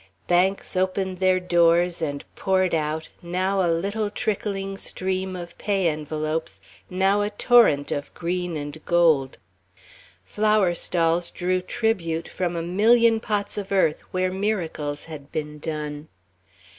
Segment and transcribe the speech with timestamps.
[0.25, 6.59] Banks opened their doors and poured out, now a little trickling stream of pay envelopes,
[6.89, 9.37] now a torrent of green and gold.
[10.25, 16.07] Flower stalls drew tribute from a million pots of earth where miracles had been done.